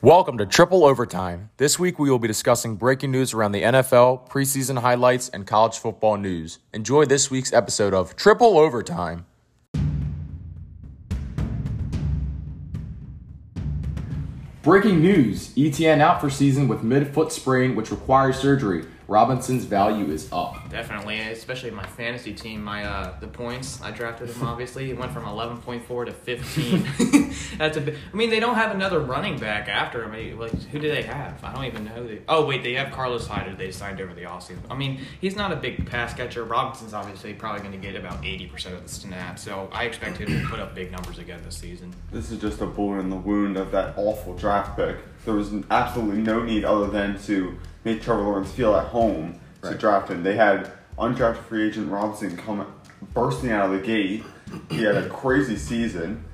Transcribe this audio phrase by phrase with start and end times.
[0.00, 1.50] Welcome to Triple Overtime.
[1.56, 5.78] This week we will be discussing breaking news around the NFL, preseason highlights, and college
[5.78, 6.60] football news.
[6.72, 9.26] Enjoy this week's episode of Triple Overtime.
[14.62, 18.84] Breaking news Etienne out for season with mid foot sprain, which requires surgery.
[19.08, 20.70] Robinson's value is up.
[20.70, 22.62] Definitely, especially my fantasy team.
[22.62, 24.42] My uh, the points I drafted him.
[24.42, 26.86] Obviously, he went from eleven point four to fifteen.
[27.58, 27.96] That's a bit.
[28.12, 30.38] I mean, they don't have another running back after him.
[30.38, 31.42] Like, who do they have?
[31.42, 32.06] I don't even know.
[32.06, 33.56] They, oh wait, they have Carlos Hyde.
[33.58, 34.58] They signed over the offseason.
[34.70, 36.44] I mean, he's not a big pass catcher.
[36.44, 39.42] Robinson's obviously probably going to get about eighty percent of the snaps.
[39.42, 41.92] So I expect him to put up big numbers again this season.
[42.10, 44.96] This is just a bullet in the wound of that awful draft pick.
[45.24, 49.74] There was absolutely no need other than to make Trevor Lawrence feel at home to
[49.74, 50.22] draft him.
[50.22, 52.66] They had undrafted free agent Robinson come
[53.14, 54.24] bursting out of the gate.
[54.70, 56.24] He had a crazy season.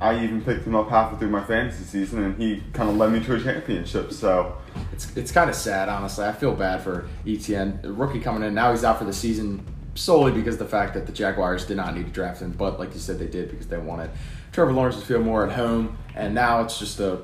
[0.00, 3.12] I even picked him up halfway through my fantasy season, and he kind of led
[3.12, 4.12] me to a championship.
[4.12, 4.56] So
[4.92, 6.24] It's it's kind of sad, honestly.
[6.24, 8.54] I feel bad for Etienne, the rookie coming in.
[8.54, 11.76] Now he's out for the season solely because of the fact that the Jaguars did
[11.76, 14.10] not need to draft him, but like you said, they did because they wanted
[14.50, 15.96] Trevor Lawrence to feel more at home.
[16.14, 17.20] And now it's just a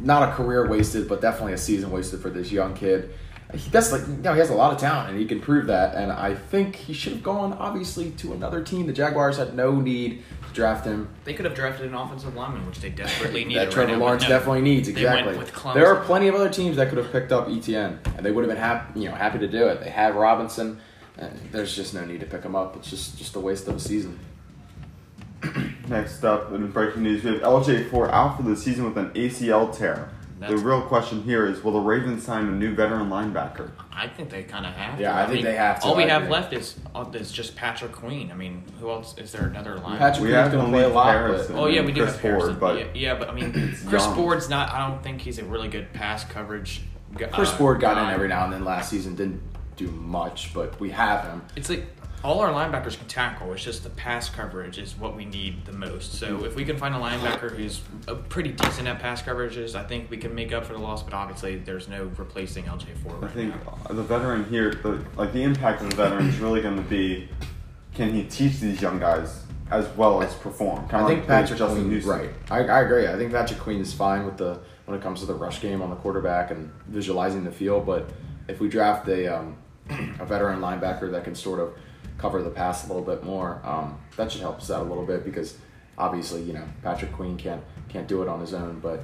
[0.00, 3.12] not a career wasted, but definitely a season wasted for this young kid.
[3.54, 5.66] He that's like you know, he has a lot of talent and he can prove
[5.66, 5.96] that.
[5.96, 8.86] And I think he should have gone obviously to another team.
[8.86, 11.08] The Jaguars had no need to draft him.
[11.24, 13.62] They could have drafted an offensive lineman, which they desperately needed.
[13.68, 14.88] that Trevor right Lawrence definitely needs.
[14.88, 15.36] Exactly.
[15.74, 18.44] There are plenty of other teams that could have picked up Etienne, and they would
[18.44, 19.80] have been happy, you know, happy to do it.
[19.80, 20.80] They have Robinson,
[21.18, 22.76] and there's just no need to pick him up.
[22.76, 24.18] It's just just a waste of a season.
[25.88, 29.10] next up in breaking news, we have LJ Fort out for the season with an
[29.10, 30.10] ACL tear.
[30.40, 33.70] the real question here is, will the Ravens sign a new veteran linebacker?
[33.92, 34.96] I think they kind of have.
[34.96, 35.02] to.
[35.02, 36.32] Yeah, I think mean, they have to, All we I have agree.
[36.32, 38.30] left is uh, is just Patrick Queen.
[38.30, 39.46] I mean, who else is there?
[39.48, 39.98] Another line?
[39.98, 41.54] Patrick We Queen's have gonna play a lot, Harrison.
[41.56, 42.48] but Oh yeah, we do Chris have Harrison.
[42.56, 43.52] Ford, but yeah, yeah, but I mean,
[43.86, 44.14] Chris young.
[44.14, 44.70] Ford's not.
[44.70, 46.80] I don't think he's a really good pass coverage.
[47.16, 49.42] gu- Chris uh, Ford got in every now and then last season, didn't
[49.76, 51.42] do much, but we have him.
[51.56, 51.84] It's like
[52.22, 53.52] all our linebackers can tackle.
[53.52, 56.14] It's just the pass coverage is what we need the most.
[56.14, 59.84] So if we can find a linebacker who's a pretty decent at pass coverages, I
[59.84, 61.02] think we can make up for the loss.
[61.02, 63.94] But obviously, there's no replacing LJ Fort I think now.
[63.94, 67.28] the veteran here, the, like the impact of the veteran is really going to be,
[67.94, 70.86] can he teach these young guys as well as perform?
[70.88, 72.12] Kinda I think like Patrick Justin Queen, Houston.
[72.12, 72.30] right?
[72.50, 73.06] I, I agree.
[73.06, 75.80] I think Patrick Queen is fine with the when it comes to the rush game
[75.80, 77.86] on the quarterback and visualizing the field.
[77.86, 78.10] But
[78.48, 79.56] if we draft a um,
[79.88, 81.72] a veteran linebacker that can sort of
[82.20, 85.06] cover the pass a little bit more, um, that should help us out a little
[85.06, 85.56] bit because
[85.96, 88.80] obviously you know Patrick Queen can't can't do it on his own.
[88.80, 89.00] But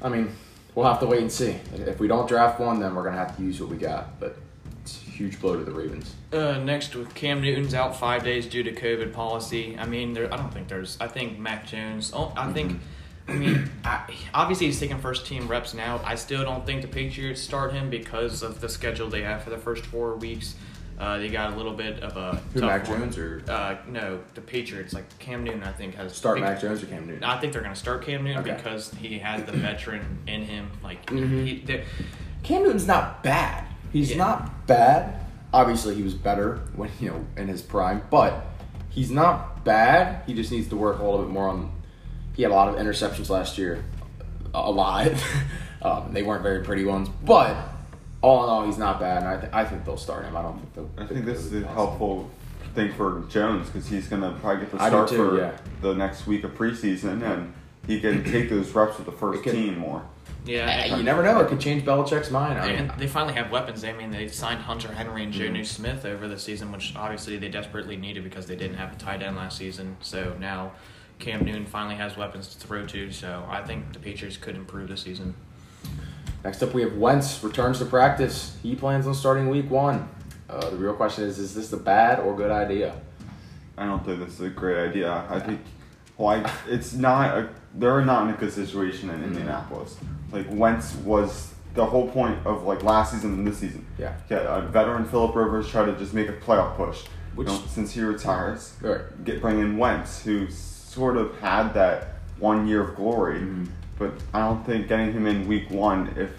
[0.00, 0.34] I mean,
[0.74, 1.56] we'll have to wait and see.
[1.74, 4.18] If we don't draft one, then we're gonna have to use what we got.
[4.20, 4.36] But
[4.82, 6.14] it's a huge blow to the Ravens.
[6.32, 9.76] Uh, next, with Cam Newton's out five days due to COVID policy.
[9.78, 10.32] I mean, there.
[10.32, 10.98] I don't think there's.
[11.00, 12.12] I think Mac Jones.
[12.14, 12.80] Oh, I think.
[13.26, 15.98] I mean, I, obviously he's taking first team reps now.
[16.04, 19.48] I still don't think the Patriots start him because of the schedule they have for
[19.48, 20.56] the first four weeks.
[21.04, 23.00] Uh, they got a little bit of a Who, tough Mac one.
[23.00, 26.60] Jones or- uh, no the Patriots like Cam Newton I think has Start big- Mac
[26.62, 27.22] Jones or Cam Newton?
[27.24, 28.54] I think they're gonna start Cam Newton Okay.
[28.54, 30.70] because he has the veteran in him.
[30.82, 31.44] Like Mhm.
[31.46, 31.84] he, they're-
[32.42, 33.64] Cam Newton's not bad.
[33.92, 34.16] He's Yeah.
[34.16, 35.20] not bad.
[35.52, 38.46] Obviously, he was better when you know in his prime, but
[38.88, 40.22] he's not bad.
[40.26, 41.70] He just needs to work a little bit more on.
[42.32, 43.84] He had a lot of interceptions last year,
[44.54, 45.08] a lot.
[45.82, 47.54] um, they weren't very pretty ones, but
[48.24, 49.18] all in all, he's not bad.
[49.18, 50.36] And I, th- I think they'll start him.
[50.36, 51.04] I don't think they'll.
[51.04, 52.30] I think this is a helpful
[52.74, 55.38] thing for Jones because he's going to probably get the I do start too, for
[55.38, 55.56] yeah.
[55.82, 57.52] the next week of preseason and
[57.86, 60.02] he can take those reps with the first It can- team more.
[60.46, 60.66] yeah.
[60.68, 61.38] And- You never know.
[61.40, 62.58] It could change Belichick's mind.
[62.58, 63.84] I And they finally have weapons.
[63.84, 65.54] I mean, they signed Hunter Henry and Mm-hmm.
[65.54, 68.96] Jonnu Smith over the season, which obviously they desperately needed because they didn't have a
[68.96, 69.96] tight end last season.
[70.00, 70.72] So now
[71.20, 73.10] Cam Newton finally has weapons to throw to.
[73.12, 75.34] So I think the Patriots could improve this season.
[76.44, 78.56] Next up we have Wentz returns to practice.
[78.62, 80.08] He plans on starting Week One.
[80.48, 82.94] Uh, the real question is: Is this a bad or good idea?
[83.76, 85.26] I don't think this is a great idea.
[85.28, 85.60] I think
[86.16, 89.96] why it's not a they're not in a good situation in Indianapolis.
[90.30, 93.84] Like Wentz was the whole point of like last season and this season.
[93.98, 94.14] Yeah.
[94.30, 97.04] Yeah, a veteran Philip Rivers try to just make a playoff push.
[97.34, 99.00] Which- you know, since he retires, Right.
[99.24, 103.40] get bring in Wentz, who sort of had that one year of glory.
[103.40, 103.64] Mm-hmm.
[103.98, 106.30] But I don't think getting him in week one, if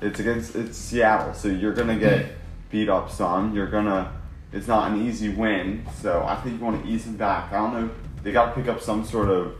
[0.00, 2.26] it's against it's Seattle, so you're gonna get
[2.70, 3.54] beat up some.
[3.54, 4.12] You're gonna
[4.52, 7.52] it's not an easy win, so I think you want to ease him back.
[7.52, 7.90] I don't know.
[8.22, 9.54] They got to pick up some sort of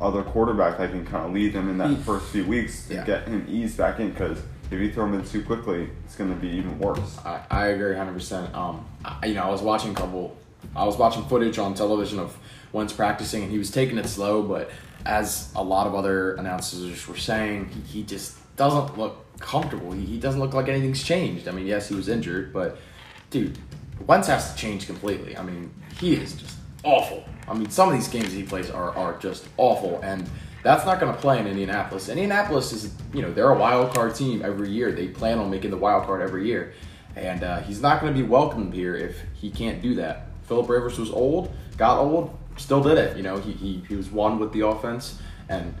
[0.00, 3.04] other quarterback that can kind of lead them in that first few weeks to Yeah.
[3.04, 4.38] get him eased back in because
[4.70, 7.18] if you throw him in too quickly, it's going to be even worse.
[7.24, 8.54] I, I agree 100%.
[8.54, 10.34] Um, I, you know, I was watching a couple,
[10.74, 12.36] I was watching footage on television of
[12.72, 14.70] Wentz practicing, and he was taking it slow, but
[15.06, 19.92] as a lot of other announcers were saying, he, he just doesn't look comfortable.
[19.92, 21.48] He, he doesn't look like anything's changed.
[21.48, 22.78] I mean, yes, he was injured, but
[23.30, 23.58] dude,
[24.06, 25.36] Wentz has to change completely.
[25.36, 27.24] I mean, he is just awful.
[27.48, 30.28] I mean, some of these games he plays are, are just awful, and
[30.62, 32.08] that's not going to play in Indianapolis.
[32.08, 34.92] Indianapolis is, you know, they're a wild card team every year.
[34.92, 36.74] They plan on making the wild card every year,
[37.16, 40.26] and uh, he's not going to be welcomed here if he can't do that.
[40.44, 43.16] Philip Rivers was old, got old, still did it.
[43.16, 45.18] You know, he, he, he was one with the offense,
[45.48, 45.74] and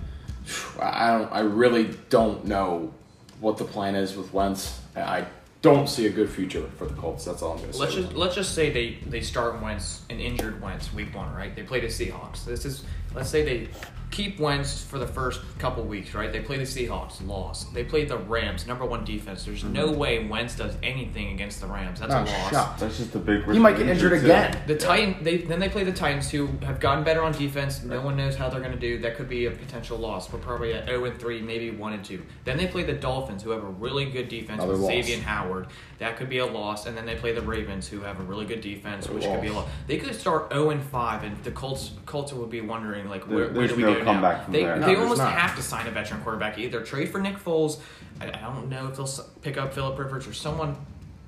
[0.80, 2.92] I don't, I really don't know
[3.40, 4.80] what the plan is with Wentz.
[4.96, 5.26] I
[5.62, 7.24] don't see a good future for the Colts.
[7.24, 7.80] That's all I'm going to say.
[7.80, 11.54] Let's just let's just say they they start Wentz an injured Wentz week one, right?
[11.54, 12.44] They play the Seahawks.
[12.44, 12.84] This is
[13.14, 13.68] let's say they
[14.12, 16.30] keep Wentz for the first couple weeks, right?
[16.30, 17.72] They play the Seahawks, lost.
[17.74, 19.44] They play the Rams, number one defense.
[19.44, 19.98] There's no mm-hmm.
[19.98, 21.98] way Wentz does anything against the Rams.
[21.98, 22.50] That's Not a a loss.
[22.50, 22.78] shot.
[22.78, 23.52] That's just a big risk.
[23.52, 24.26] He might get injured injury, too.
[24.26, 24.62] again.
[24.66, 27.82] The Titan, they then they play the Titans, who have gotten better on defense.
[27.82, 28.98] No one knows how they're going to do.
[28.98, 30.30] That could be a potential loss.
[30.30, 32.22] We're probably at zero and three, maybe one and two.
[32.44, 34.92] Then they play the Dolphins, who have a really good defense Another with loss.
[34.92, 35.68] Xavien Howard.
[36.02, 36.86] That could be a loss.
[36.86, 39.46] And then they play the Ravens, who have a really good defense, which could be
[39.46, 39.66] a loss.
[39.66, 39.72] loss.
[39.86, 43.36] They could start zero and five, and the Colts Colts would be wondering like, There-
[43.36, 44.44] where, where do we no go comeback now?
[44.44, 44.76] from They, there.
[44.76, 45.32] No, they there's almost not.
[45.32, 46.58] have to sign a veteran quarterback.
[46.58, 47.78] Either trade for Nick Foles.
[48.20, 49.08] I, I don't know if they'll
[49.42, 50.74] pick up Philip Rivers or someone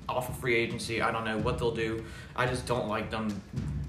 [0.09, 1.01] off of free agency.
[1.01, 2.03] I don't know what they'll do.
[2.35, 3.41] I just don't like them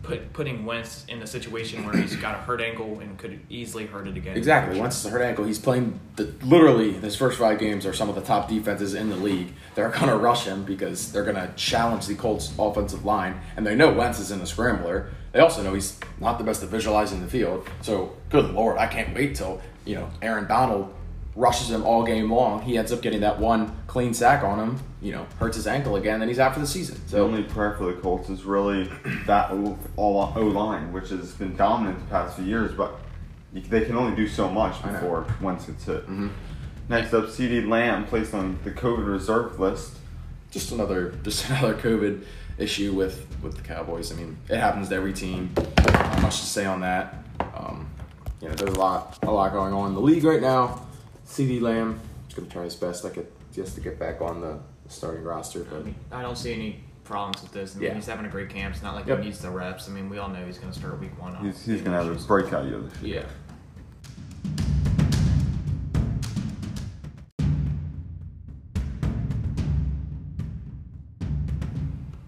[0.06, 3.87] put putting Wentz in a situation where he's got a hurt ankle and could easily
[3.87, 4.37] hurt it again.
[4.37, 4.79] Exactly.
[4.79, 8.08] Once it's a hurt ankle, he's playing the, literally his first five games are some
[8.08, 9.53] of the top defenses in the league.
[9.75, 13.67] They're going to rush him because they're going to challenge the Colts offensive line, and
[13.67, 15.11] they know Wentz is in a scrambler.
[15.32, 17.69] They also know he's not the best at visualizing the field.
[17.82, 20.94] So, good lord, I can't wait till you know Aaron Donald
[21.37, 22.62] rushes him all game long.
[22.62, 24.79] He ends up getting that one clean sack on him.
[25.03, 26.99] You know, hurts his ankle again, then he's out for the season.
[27.11, 28.91] The only prayer for the Colts is really
[29.27, 32.94] that O O line, which has been dominant the past few years, but
[33.53, 36.09] they can only do so much before once it's hit.
[36.09, 36.31] Mhm.
[36.88, 39.93] Next up, CD Lamb placed on the COVID reserve list.
[40.50, 42.23] just another just another COVID
[42.59, 44.11] issue with with the Cowboys.
[44.12, 45.50] I mean, it happens to every team.
[45.93, 47.15] Not much to say on that.
[47.56, 47.88] Um,
[48.41, 50.81] you know, there's a lot a lot going on in the league right now.
[51.26, 54.40] CD Lamb is going to try his best, like it, just to get back on
[54.40, 54.58] the
[54.88, 55.62] starting roster.
[55.62, 57.75] I But mean, I don't see any problems with this.
[57.76, 57.94] I mean, Yeah.
[57.94, 58.75] he's having a great camp.
[58.75, 59.19] It's not like Yep.
[59.19, 59.88] he needs the reps.
[59.88, 61.37] I mean, we all know he's going to start week one.
[61.44, 63.20] He's, he's going to have a breakout year this year.
[63.23, 63.26] yeah,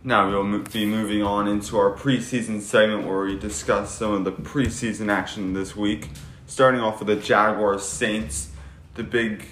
[0.04, 4.32] Now we'll be moving on into our preseason segment where we discuss some of the
[4.32, 6.08] preseason action this week.
[6.46, 8.50] Starting off with the Jaguars Saints.
[8.98, 9.44] The big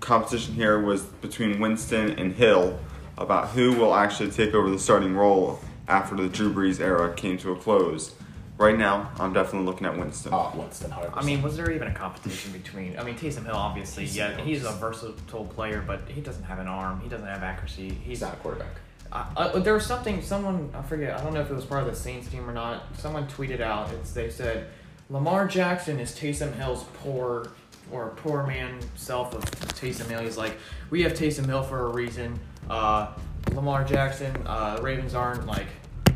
[0.00, 2.80] competition here was between Winston and Hill
[3.18, 7.36] about who will actually take over the starting role after the Drew Brees era came
[7.36, 8.14] to a close.
[8.56, 10.32] Right now, I'm definitely looking at Winston.
[10.32, 10.90] oh, Winston.
[10.90, 11.10] 100%.
[11.18, 12.98] I mean, was there even a competition between?
[12.98, 16.58] I mean, Taysom Hill, obviously, Taysom yeah, he's a versatile player, but he doesn't have
[16.58, 17.02] an arm.
[17.02, 17.90] He doesn't have accuracy.
[17.90, 18.76] He's he's not a quarterback.
[19.12, 21.82] I, I, there was something someone I forget I don't know if it was part
[21.82, 22.84] of the Saints team or not.
[22.96, 24.68] Someone tweeted out it's they said
[25.10, 27.50] Lamar Jackson is Taysom Hill's poor
[27.94, 30.20] or poor man self of Taysom Hill.
[30.20, 30.56] He's like
[30.90, 32.38] we have Taysom Hill for a reason.
[32.68, 33.12] Uh,
[33.52, 35.68] Lamar Jackson, uh, Ravens aren't like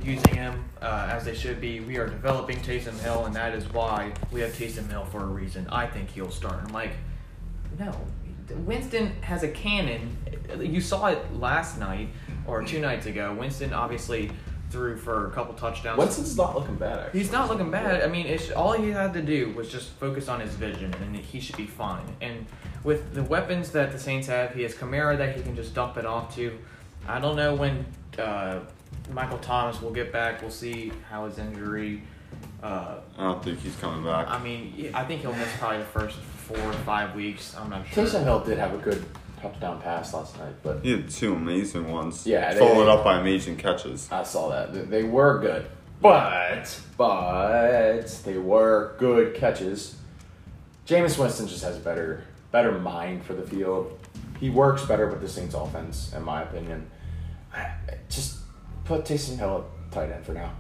[0.03, 1.81] using him uh, as they should be.
[1.81, 5.27] We are developing Taysom Hill, and that is why we have Taysom Hill for a
[5.27, 5.69] reason.
[5.71, 6.61] I think he'll start.
[6.65, 6.93] I'm like,
[7.79, 7.95] no.
[8.65, 10.17] Winston has a cannon.
[10.59, 12.09] You saw it last night
[12.47, 13.37] or two nights ago.
[13.39, 14.31] Winston obviously
[14.71, 15.99] threw for a couple touchdowns.
[15.99, 16.99] Winston's not looking bad.
[16.99, 17.21] Actually.
[17.21, 18.03] He's not looking bad.
[18.03, 21.17] I mean, it's, all he had to do was just focus on his vision, and
[21.17, 22.05] he should be fine.
[22.21, 22.47] And
[22.85, 25.97] with the weapons that the Saints have, he has Kamara that he can just dump
[25.97, 26.57] it off to.
[27.07, 27.87] I don't know when
[28.19, 28.61] uh,
[29.13, 30.43] Michael Thomas will get back.
[30.43, 32.03] We'll see how his injury.
[32.63, 34.29] Uh, I don't think he's coming back.
[34.29, 37.57] I mean, I think he'll miss probably the first four or five weeks.
[37.57, 38.05] I'm not sure.
[38.05, 39.05] Taysom Hill did have a good
[39.41, 42.27] touchdown pass last night, but He had two amazing ones.
[42.27, 44.11] Yeah, they- Followed they- up by amazing catches.
[44.11, 44.73] I saw that.
[44.73, 45.67] They- They were good.
[46.01, 49.97] But, but, they were good catches.
[50.87, 53.99] Jameis Winston just has a better, better mind for the field.
[54.39, 56.89] He works better with the Saints offense, in my opinion.
[58.09, 58.39] Just
[58.85, 60.53] put Taysom Hill at tight end for now.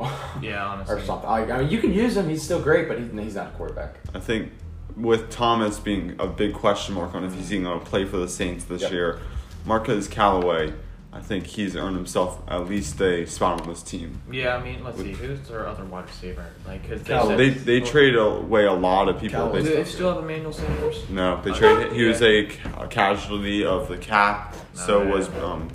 [0.42, 0.96] Yeah, honestly.
[0.96, 1.28] or something.
[1.28, 2.28] I, I mean, you can use him.
[2.28, 3.94] He's still great, but he, he's not a quarterback.
[4.14, 4.50] I think
[4.98, 8.16] with Thomas being a big question mark on if he's even going to play for
[8.16, 8.92] the Saints this Yep.
[8.92, 9.20] year,
[9.64, 10.72] Marquez Callaway,
[11.12, 14.20] I I think he's earned himself at least a spot on this team.
[14.30, 16.44] Yeah, I mean, let's see, who's their other wide receiver?
[16.66, 19.38] Like, cause they, Cal- said- They they trade away a lot of people.
[19.40, 21.08] Cal- Do They, they still have Emmanuel Sanders?
[21.08, 21.92] no, they Uh, traded.
[21.94, 22.28] He was yeah.
[22.28, 24.54] a a casualty of the cap.
[24.74, 25.10] So yeah.
[25.10, 25.68] was um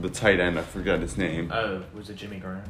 [0.00, 0.58] the tight end.
[0.58, 1.50] I forget his name.
[1.52, 2.62] Oh, was it Jimmy Graham?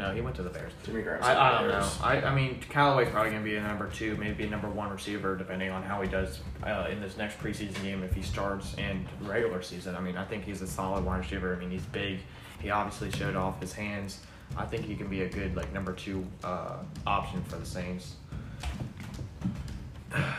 [0.00, 0.72] No, he went to the Bears.
[0.82, 1.88] Jimmy Graham's I, I don't know.
[2.02, 4.88] I, I mean, Callaway's probably going to be a number two, maybe a number one
[4.88, 8.74] receiver, depending on how he does uh, in this next preseason game if he starts
[8.78, 9.94] and regular season.
[9.94, 11.54] I mean, I think he's a solid wide receiver.
[11.54, 12.20] I mean, he's big.
[12.62, 14.20] He obviously showed off his hands.
[14.56, 18.14] I think he can be a good like number two uh, option for the Saints.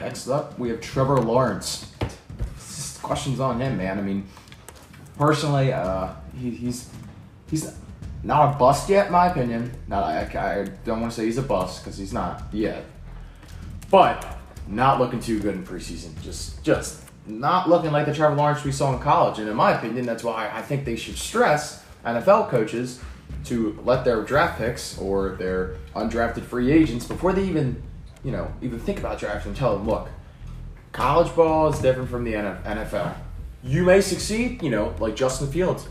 [0.02, 1.92] Next up, we have Trevor Lawrence.
[3.04, 4.00] Questions on him, man.
[4.00, 4.26] I mean,
[5.20, 6.90] personally, uh, he, he's
[7.48, 7.72] he's
[8.24, 9.72] not a bust yet, my opinion.
[9.88, 12.86] Not, I, I don't want to say he's a bust because he's not yet,
[13.90, 14.38] but
[14.68, 16.20] not looking too good in preseason.
[16.22, 19.40] Just just not looking like the Trevor Lawrence we saw in college.
[19.40, 23.00] And in my opinion, that's why I think they should stress NFL coaches
[23.46, 27.82] to let their draft picks or their undrafted free agents before they even,
[28.24, 29.54] you know, even think about drafting.
[29.54, 30.10] Tell them, look,
[30.92, 33.16] college ball is different from the NFL.
[33.64, 35.88] You may succeed, you know, like Justin Fields.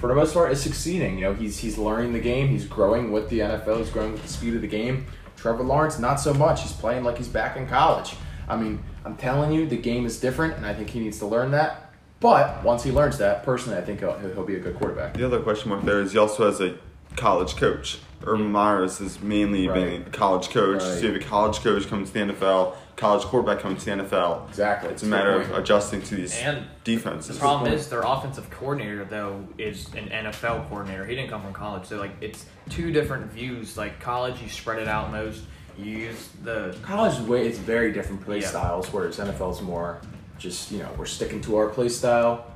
[0.00, 1.18] For the most part, is succeeding.
[1.18, 2.48] You know, he's he's learning the game.
[2.48, 3.78] He's growing with the NFL.
[3.78, 5.06] He's growing with the speed of the game.
[5.36, 6.62] Trevor Lawrence, not so much.
[6.62, 8.14] He's playing like he's back in college.
[8.48, 11.26] I mean, I'm telling you, the game is different, and I think he needs to
[11.26, 11.92] learn that.
[12.20, 15.14] But once he learns that, personally, I think he'll, he'll be a good quarterback.
[15.14, 16.76] The other question mark there is he also has a
[17.14, 17.98] college coach.
[18.24, 18.52] Urban mm.
[18.52, 20.06] Myers has mainly been Right.
[20.06, 20.82] a college coach.
[20.82, 20.94] Right.
[20.94, 23.90] So you have a college coach coming to the NFL, college quarterback coming to the
[23.90, 24.48] NFL.
[24.48, 24.90] Exactly.
[24.90, 27.36] It's a matter of adjusting to these And defenses.
[27.36, 31.04] The problem is their offensive coordinator though is an NFL coordinator.
[31.04, 33.76] He didn't come from college, so like it's two different views.
[33.76, 35.42] Like college, you spread it out most.
[35.78, 38.46] You use the college way it's very different play Yeah.
[38.48, 40.00] styles, whereas NFL is more
[40.38, 42.46] just you know we're sticking to our play style.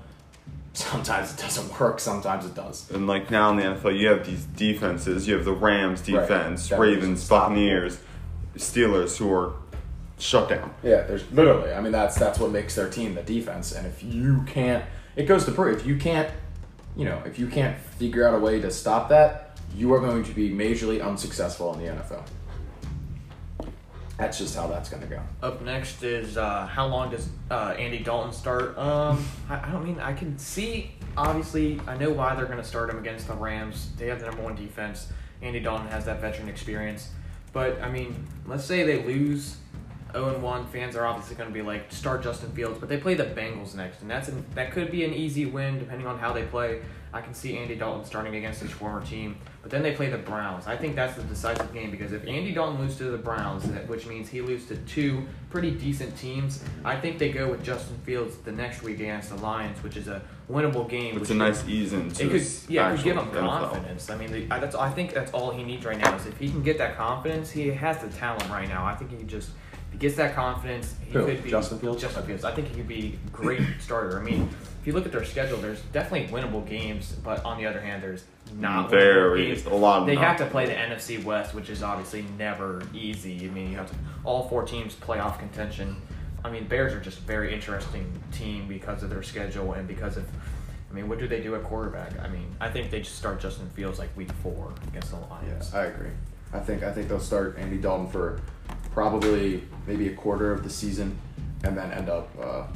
[0.72, 1.98] Sometimes it doesn't work.
[2.00, 2.90] Sometimes it does.
[2.92, 5.26] And like now in the NFL, you have these defenses.
[5.28, 7.28] You have the Rams defense, That Ravens.
[7.28, 7.98] Buccaneers,
[8.56, 9.52] Steelers, who are
[10.20, 10.74] shut down.
[10.82, 11.72] Yeah, there's literally.
[11.72, 13.72] I mean, that's that's what makes their team the defense.
[13.72, 14.84] And if you can't,
[15.16, 16.30] it goes to prove if you can't,
[16.96, 20.24] you know, if you can't figure out a way to stop that, you are going
[20.24, 22.24] to be majorly unsuccessful in the NFL.
[24.18, 25.22] That's just how that's going to go.
[25.42, 28.76] Up next is uh, how long does uh, Andy Dalton start?
[28.76, 30.90] Um, I, I don't mean I can see.
[31.16, 33.92] Obviously, I know why they're going to start him against the Rams.
[33.96, 35.08] They have the number one defense.
[35.40, 37.08] Andy Dalton has that veteran experience.
[37.54, 39.56] But I mean, let's say they lose
[40.12, 40.66] 0 and 1.
[40.68, 42.78] Fans are obviously going to be like, start Justin Fields.
[42.78, 45.78] But they play the Bengals next, and that's an, that could be an easy win
[45.78, 46.80] depending on how they play.
[47.12, 49.36] I can see Andy Dalton starting against his former team.
[49.62, 50.66] But then they play the Browns.
[50.66, 54.06] I think that's the decisive game because if Andy Dalton loses to the Browns, which
[54.06, 58.36] means he loses to two pretty decent teams, I think they go with Justin Fields
[58.38, 61.16] the next week against the Lions, which is a winnable game.
[61.18, 63.40] It's a nice ease into it could, yeah, it could give him NFL.
[63.40, 64.08] confidence.
[64.08, 66.38] I mean, the, I, that's I think that's all he needs right now is if
[66.38, 67.50] he can get that confidence.
[67.50, 68.86] He has the talent right now.
[68.86, 69.50] I think he just
[69.92, 70.94] he gets that confidence.
[71.04, 72.00] He Who, could be Justin Fields?
[72.02, 72.44] Justin Fields.
[72.44, 74.18] I think he could be a great starter.
[74.18, 74.48] I mean,
[74.80, 78.02] if you look at their schedule, there's definitely winnable games, but on the other hand,
[78.02, 78.24] there's
[78.58, 79.66] not Very games.
[79.66, 80.00] a lot.
[80.02, 80.24] Of They not.
[80.24, 83.46] have to play the NFC West, which is obviously never easy.
[83.46, 85.96] I mean, you have to all four teams playoff contention.
[86.44, 90.16] I mean, Bears are just a very interesting team because of their schedule and because
[90.16, 90.24] of.
[90.90, 92.18] I mean, what do they do at quarterback?
[92.18, 95.46] I mean, I think they just start Justin Fields like week four against the Lions.
[95.48, 96.10] Yes, I agree.
[96.52, 98.40] I think I think they'll start Andy Dalton for
[98.92, 101.18] probably maybe a quarter of the season,
[101.64, 102.66] and then end up uh,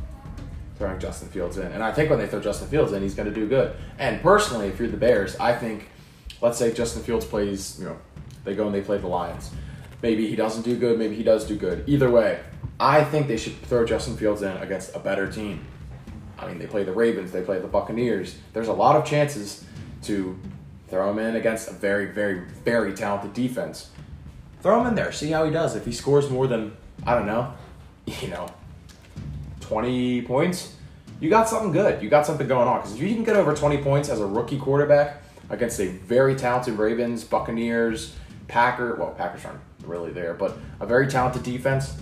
[0.76, 1.70] throwing Justin Fields in.
[1.72, 3.76] And I think when they throw Justin Fields in, he's going to do good.
[3.98, 5.88] And personally, if you're the Bears, I think,
[6.40, 7.96] let's say Justin Fields plays, you know,
[8.44, 9.50] they go and they play the Lions.
[10.02, 10.98] Maybe he doesn't do good.
[10.98, 11.84] Maybe he does do good.
[11.88, 12.40] Either way,
[12.78, 15.64] I think they should throw Justin Fields in against a better team.
[16.38, 18.36] I mean, they play the Ravens, they play the Buccaneers.
[18.52, 19.64] There's a lot of chances
[20.02, 20.38] to
[20.88, 23.90] throw him in against a very, very, very talented defense.
[24.64, 25.76] Throw him in there, see how he does.
[25.76, 27.52] If he scores more than, I don't know,
[28.22, 28.48] you know,
[29.60, 30.74] 20 points,
[31.20, 32.02] you got something good.
[32.02, 32.78] You got something going on.
[32.78, 36.34] Because if you can get over 20 points as a rookie quarterback against a very
[36.34, 38.16] talented Ravens, Buccaneers,
[38.48, 41.98] Packer, well, Packers aren't really there, but a very talented defense,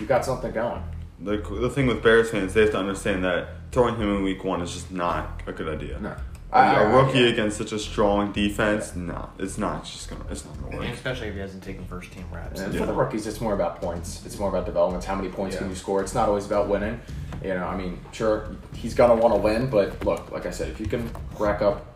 [0.00, 0.82] you got something going.
[1.20, 4.42] The, the thing with Bears fans, they have to understand that throwing him in week
[4.42, 6.00] one is just not a good idea.
[6.00, 6.16] No.
[6.54, 7.28] Oh, a I- I- rookie yeah.
[7.28, 10.80] against such a strong defense, no, it's not it's just gonna, it's not gonna And
[10.80, 10.88] work.
[10.94, 12.60] especially if he hasn't taken first team reps.
[12.60, 12.80] And Yeah.
[12.80, 14.22] for the rookies, it's more about points.
[14.26, 15.02] It's more about development.
[15.04, 16.02] How many points can you score?
[16.02, 17.00] It's not always about winning.
[17.42, 20.68] You know, I mean, sure, he's gonna want to win, but look, like I said,
[20.68, 21.86] if you can rack up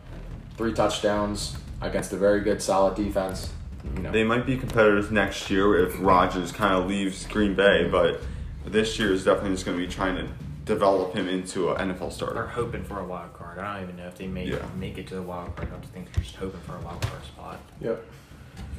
[0.56, 3.50] three touchdowns against a very good, solid defense,
[3.94, 7.88] you know, They might be competitors next year if Rodgers kind of leaves Green Bay,
[7.90, 8.20] but
[8.64, 10.26] this year is definitely just going to be trying to
[10.64, 12.34] develop him into an NFL starter.
[12.34, 13.66] They're hoping for a wild card.
[13.66, 13.66] card.
[13.66, 14.58] I don't even know if they make Yeah.
[14.78, 15.68] make it to the wild card.
[15.74, 17.58] I just think they're just hoping for a wild card spot.
[17.80, 18.04] Yep.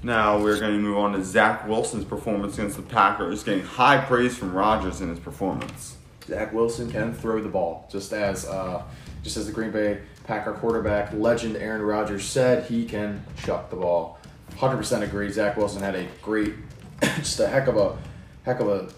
[0.03, 3.98] Now we're going to move on to Zach Wilson's performance against the Packers, getting high
[3.98, 5.98] praise from Rodgers in his performance.
[6.25, 8.84] Zach Wilson can throw the ball, just as uh,
[9.24, 13.77] just as the Green Bay Packer quarterback legend Aaron Rodgers said, he can chuck the
[13.77, 14.19] ball.
[14.51, 15.31] 100% agree.
[15.31, 16.53] Zach Wilson had a great,
[17.17, 17.98] just a heck of a,
[18.43, 18.89] heck of a,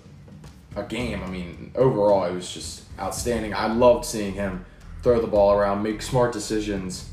[0.76, 1.22] a game.
[1.24, 3.54] I mean, overall, it was just outstanding.
[3.54, 4.66] I loved seeing him
[5.02, 7.10] throw the ball around, make smart decisions,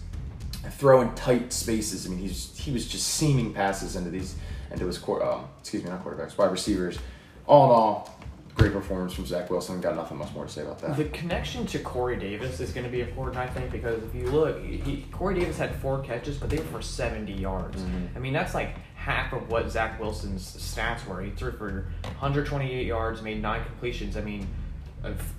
[0.70, 2.06] throw in tight spaces.
[2.06, 4.36] I mean, he's he was just seaming passes into these
[4.70, 6.98] into his quar- um, excuse me, not quarterbacks, wide receivers.
[7.46, 8.20] All in all,
[8.56, 9.80] great performance from Zach Wilson.
[9.80, 10.96] Got nothing much more to say about that.
[10.96, 14.28] The connection to Corey Davis is going to be important, I think, because if you
[14.30, 17.80] look, he, Corey Davis had four catches, but they were for 70 yards.
[17.80, 18.16] Mm-hmm.
[18.16, 21.22] I mean, that's like half of what Zach Wilson's stats were.
[21.22, 24.16] He threw for 128 yards, made nine completions.
[24.16, 24.48] I mean,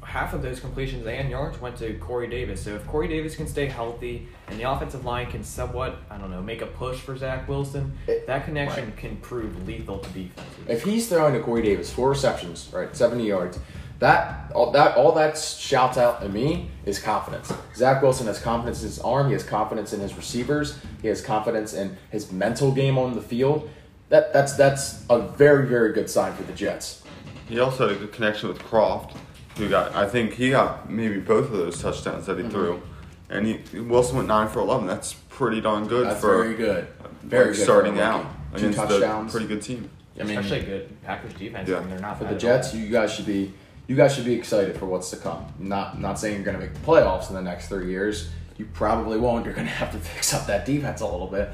[0.03, 2.63] half of those completions and yards went to Corey Davis.
[2.63, 6.31] So if Corey Davis can stay healthy and the offensive line can somewhat, I don't
[6.31, 8.97] know, make a push for Zach Wilson, It- that connection right.
[8.97, 10.43] can prove lethal to defenses.
[10.67, 13.59] If he's throwing to Corey Davis four receptions, right, seventy yards,
[13.99, 17.51] that all that all that shouts out to me is confidence.
[17.75, 19.27] Zach Wilson has confidence in his arm.
[19.27, 20.77] He has confidence in his receivers.
[21.01, 23.69] He has confidence in his mental game on the field.
[24.09, 27.03] That that's that's a very very good sign for the Jets.
[27.49, 29.15] He also had a good connection with Kroft,
[29.57, 32.51] who got, I think he got maybe both of those touchdowns that he Mm-hmm.
[32.51, 32.81] threw.
[33.29, 34.87] And he Wilson went 9 for 11.
[34.87, 36.87] That's pretty darn good That's for very good.
[37.23, 38.33] Very like, good starting out rookie.
[38.51, 39.31] Two against a touchdowns.
[39.31, 39.89] pretty good team.
[40.19, 41.67] I mean, Especially good Packers defense.
[41.69, 41.77] Yeah.
[41.77, 43.53] I mean, they're not for the Jets, you guys should be
[43.87, 45.45] you guys should be excited for what's to come.
[45.59, 48.29] Not not saying you're going to make the playoffs in the next three years.
[48.57, 49.45] You probably won't.
[49.45, 51.49] You're going to have to fix up that defense a little bit.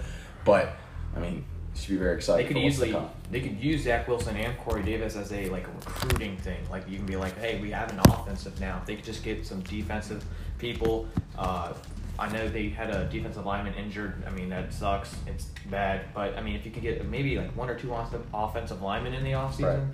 [0.46, 0.74] But
[1.16, 1.44] I mean, you
[1.76, 2.46] should be very excited.
[2.46, 2.96] They could easily
[3.32, 6.60] they could use Zach Wilson and Corey Davis as a like a recruiting thing.
[6.70, 8.78] Like you can be like, hey, we have an offensive now.
[8.82, 10.24] If they could just get some defensive
[10.60, 11.08] people.
[11.38, 11.74] Uh,
[12.20, 14.24] I know they had a defensive lineman injured.
[14.28, 15.16] I mean that sucks.
[15.26, 16.02] It's bad.
[16.14, 19.14] But I mean if you could get maybe like one or two offensive offensive linemen
[19.16, 19.94] in the offseason, Right.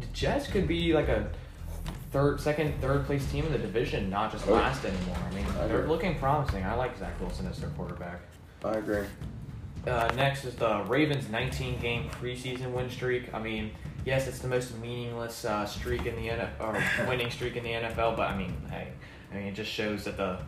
[0.00, 1.28] the Jets could be like a
[2.12, 4.52] third, second, third place team in the division, not just Oh.
[4.54, 5.16] last anymore.
[5.30, 6.64] I mean I they're looking promising.
[6.64, 8.20] I like Zach Wilson as their quarterback.
[8.64, 9.06] I agree.
[9.86, 13.32] Uh, next is the Ravens' 19 game preseason win streak.
[13.32, 13.70] I mean,
[14.04, 17.70] yes, it's the most meaningless uh, streak in the NFL, or winning streak in the
[17.70, 18.88] NFL, but I mean, hey,
[19.32, 20.38] I mean, it just shows that the,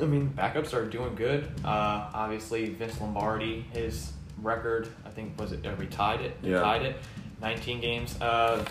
[0.00, 1.50] I mean, backups are doing good.
[1.64, 4.12] Uh, obviously, Vince Lombardi, his
[4.42, 6.36] record, I think, was it, we tied it?
[6.42, 6.60] Yeah.
[6.60, 6.96] Tied it.
[7.40, 8.20] 19 games.
[8.20, 8.64] Uh,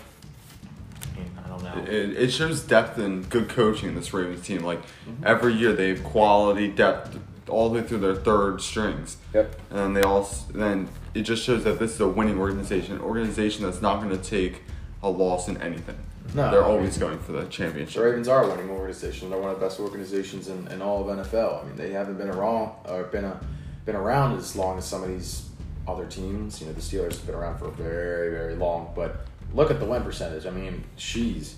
[1.16, 1.92] I, I don't know.
[1.92, 4.62] It, it shows depth and good coaching in this Ravens team.
[4.62, 4.80] Like
[5.24, 7.18] every year, they have quality depth
[7.52, 9.54] all the way through their third strings, Yep.
[9.70, 13.00] and then they all then it just shows that this is a winning organization, an
[13.02, 14.62] organization that's not going to take
[15.02, 15.96] a loss in anything.
[16.34, 17.96] No, They're always going for the championship.
[18.00, 18.08] The.
[18.08, 19.28] Ravens are a winning organization.
[19.28, 21.62] They're one of the best organizations in, in all of NFL.
[21.62, 23.38] I mean, they haven't been around or been a,
[23.84, 25.48] been around as long as some of these
[25.86, 26.60] other teams.
[26.60, 28.92] You know, the Steelers have been around for very very long.
[28.94, 30.46] But look at the win percentage.
[30.46, 31.56] I mean, she's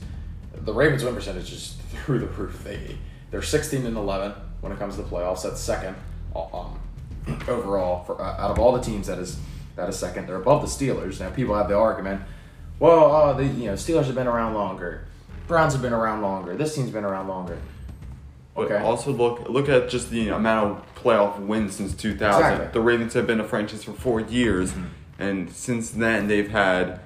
[0.52, 2.64] the Ravens win percentage is through the roof.
[2.64, 2.96] They
[3.30, 4.32] they're sixteen and eleven
[4.64, 5.42] when it comes to the playoffs.
[5.42, 5.94] That's second
[6.34, 6.80] um,
[7.46, 9.06] overall for uh, out of all the teams.
[9.06, 9.38] That is
[9.76, 10.26] that is second.
[10.26, 11.20] They're above the Steelers.
[11.20, 12.22] Now people have the argument.
[12.80, 15.06] Well, uh, the you know Steelers have been around longer.
[15.46, 16.56] Browns have been around longer.
[16.56, 17.58] This team's been around longer.
[18.56, 18.78] Okay.
[18.78, 22.40] also look look at just the amount of playoff wins since 2000.
[22.40, 22.72] Exactly.
[22.72, 24.72] The Ravens have been a franchise for four years,
[25.18, 27.00] and since then they've had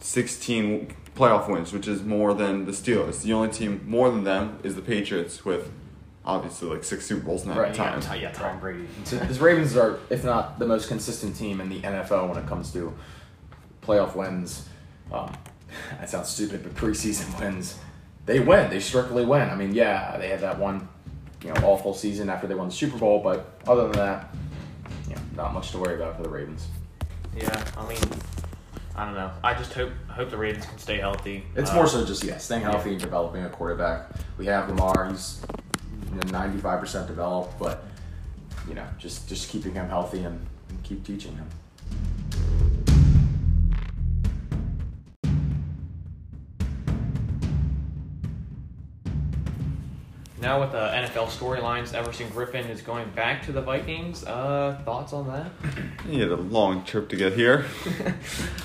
[0.00, 3.22] 16 playoff wins, which is more than the Steelers.
[3.22, 5.70] The only team more than them is the Patriots, with
[6.26, 8.00] obviously like six Super Bowls in that Right, time.
[8.20, 8.86] Yeah, Tom Brady.
[9.04, 12.46] So the Ravens are, if not the most consistent team in the NFL when it
[12.46, 12.94] comes to
[13.82, 14.68] playoff wins.
[15.12, 15.32] Um,
[16.00, 17.78] that sounds stupid, but preseason wins,
[18.26, 18.70] they win.
[18.70, 19.50] They strictly win.
[19.50, 20.88] I mean, yeah, they had that one,
[21.42, 24.34] you know, awful season after they won the Super Bowl, but other than that,
[25.08, 26.66] you know, not much to worry about for the Ravens.
[27.36, 27.98] Yeah, I mean,
[28.96, 29.30] I don't know.
[29.42, 31.44] I just hope hope the Ravens can stay healthy.
[31.56, 34.08] It's Uh, more so just yeah, staying healthy and developing a quarterback.
[34.38, 35.40] We have Lamar; he's
[36.30, 37.84] ninety five percent developed, but
[38.68, 41.48] you know, just just keeping him healthy and, and keep teaching him.
[50.40, 54.24] Now with the NFL storylines, Everson Griffen is going back to the Vikings.
[54.24, 55.50] Uh, thoughts on that?
[56.06, 57.64] He had a long trip to get here.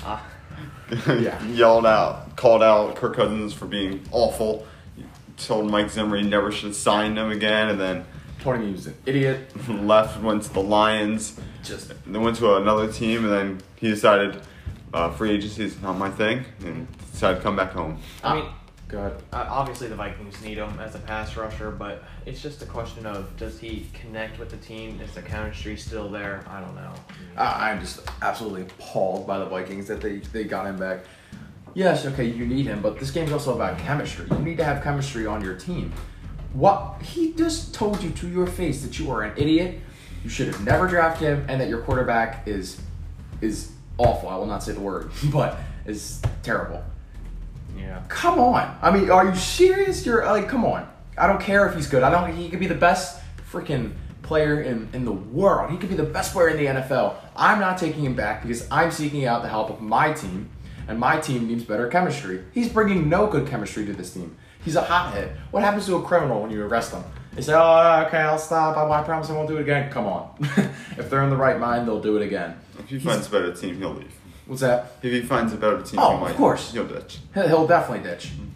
[0.04, 0.20] Uh,
[1.06, 1.42] Yeah.
[1.46, 4.66] Yelled out, called out Kirk Cousins for being awful.
[5.46, 8.04] Told Mike Zimmer he never should have signed him again, and then
[8.40, 9.52] Told him he was an idiot.
[9.68, 11.38] left, went to the Lions.
[11.62, 14.40] Just then went to another team, and then he decided
[14.94, 17.98] uh, free agency is not my thing, and decided to come back home.
[18.24, 18.44] I mean,
[18.90, 19.22] Go ahead.
[19.32, 23.06] Uh, obviously, the Vikings need him as a pass rusher, but it's just a question
[23.06, 25.00] of does he connect with the team?
[25.00, 26.44] Is the chemistry still there?
[26.48, 26.92] I don't know.
[27.36, 31.04] I- I'm just absolutely appalled by the Vikings that they, they got him back.
[31.74, 34.26] Yes, okay, you need him, but this game's also about chemistry.
[34.30, 35.92] You need to have chemistry on your team.
[36.52, 39.78] What he just told you to your face that you are an idiot.
[40.24, 42.80] You should have never drafted him, and that your quarterback is
[43.40, 44.28] is awful.
[44.28, 46.82] I will not say the word, but is terrible.
[47.76, 48.02] Yeah.
[48.08, 48.76] Come on.
[48.82, 50.04] I mean, are you serious?
[50.04, 50.88] You're like, come on.
[51.16, 52.02] I don't care if he's good.
[52.02, 52.34] I don't.
[52.34, 55.70] He could be the best freaking player in in the world.
[55.70, 57.14] He could be the best player in the NFL.
[57.36, 60.50] I'm not taking him back because I'm seeking out the help of my team,
[60.90, 62.42] and my team needs better chemistry.
[62.52, 64.36] He's bringing no good chemistry to this team.
[64.64, 65.36] He's a hothead.
[65.52, 67.04] What happens to a criminal when you arrest them?
[67.32, 68.76] They say, "Oh, okay, I'll stop.
[68.76, 70.34] I, I promise I won't do it again." Come on.
[70.98, 72.56] if they're in the right mind, they'll do it again.
[72.80, 74.12] If he finds a better team, he'll leave.
[74.46, 74.96] What's that?
[75.00, 76.72] If he finds a better team, Oh, he of course.
[76.72, 77.20] He'll ditch.
[77.34, 78.30] He'll he'll definitely ditch.
[78.30, 78.48] Mm-hmm.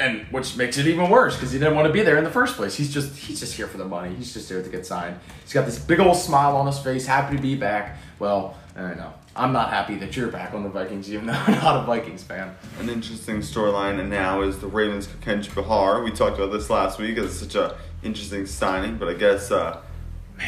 [0.00, 2.30] And which makes it even worse because he didn't want to be there in the
[2.30, 2.74] first place.
[2.74, 4.14] He's just he's just here for the money.
[4.14, 5.18] He's just here to get signed.
[5.42, 7.98] He's got this big old smile on his face, happy to be back.
[8.18, 9.12] Well, I don't know.
[9.36, 12.22] I'm not happy that you're back on the Vikings, even though I'm not a Vikings
[12.22, 12.54] fan.
[12.80, 16.02] An interesting storyline and now is the Ravens Kenji Bahar.
[16.02, 17.16] We talked about this last week.
[17.16, 19.80] It's such a interesting signing, but I guess uh,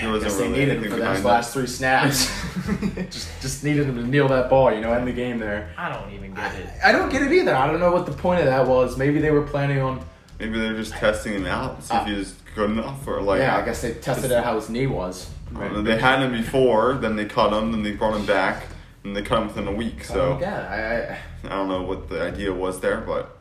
[0.01, 2.31] there wasn't guess they really needed him for those last three snaps.
[3.11, 5.71] just just needed him to kneel that ball, you know, end the game there.
[5.77, 6.67] I don't even get it.
[6.85, 7.55] I don't get it either.
[7.55, 8.97] I don't know what the point of that was.
[8.97, 10.05] Maybe they were planning on.
[10.39, 13.39] Maybe they're just testing him out, see if Uh, he was good enough, or like
[13.41, 15.31] yeah, I guess they tested out how his knee was.
[15.55, 18.25] I don't know, they had him before, then they cut him, then they brought him
[18.27, 18.65] back,
[19.05, 20.03] and they cut him within a week.
[20.05, 23.37] So yeah, I, I I don't know what the idea was there, but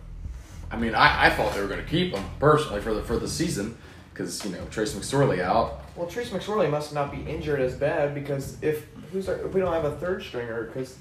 [0.70, 3.18] I mean, I, I thought they were going to keep him personally for the for
[3.18, 3.78] the season
[4.14, 5.81] because you know Trace McSorley out.
[6.02, 9.62] Well, Trace McSorley must not be injured as bad because if who's our, if we
[9.62, 10.98] don't have a third stringer because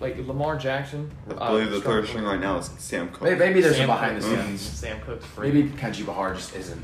[0.00, 1.10] like Lamar Jackson.
[1.28, 2.08] I uh, believe the third struggled.
[2.08, 3.24] string right now is Sam Cook.
[3.24, 4.62] Maybe, maybe there's Sam some behind the scenes.
[4.62, 5.52] Sam Cook's free.
[5.52, 6.82] Maybe Kenji Bahar just isn't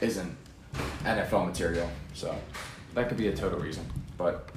[0.00, 0.36] isn't
[1.02, 2.32] NFL material, so
[2.94, 3.84] that could be a total reason.
[4.16, 4.48] But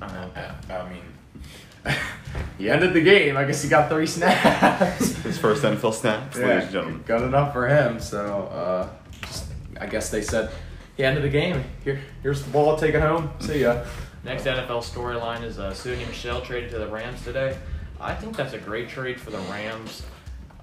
[0.00, 1.92] I uh, I mean,
[2.58, 3.36] he ended the game.
[3.36, 5.16] I guess he got three snaps.
[5.24, 7.02] His first NFL snaps, ladies and gentlemen.
[7.04, 7.98] Got enough for him.
[7.98, 8.88] So uh,
[9.22, 9.46] just,
[9.80, 10.52] I guess they said
[10.98, 11.64] he of the game.
[11.84, 12.76] Here, here's the ball.
[12.76, 13.30] Take it home.
[13.38, 13.84] See ya.
[14.24, 17.56] Next NFL storyline is uh, Sony Michel traded to the Rams today.
[18.00, 20.02] I think that's a great trade for the Rams.